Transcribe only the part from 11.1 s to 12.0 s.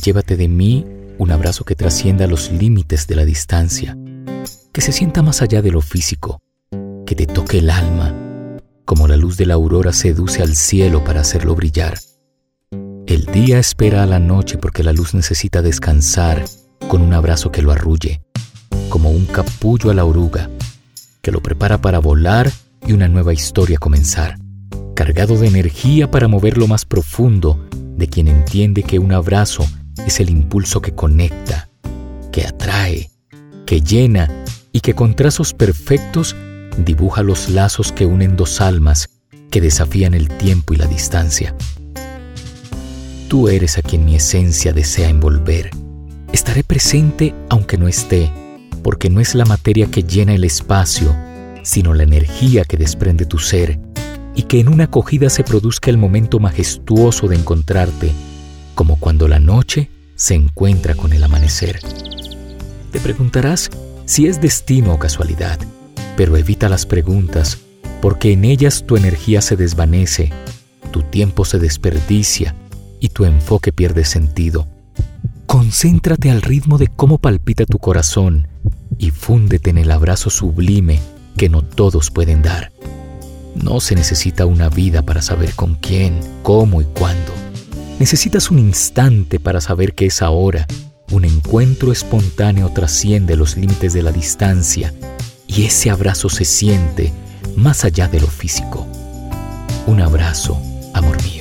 hacerlo brillar.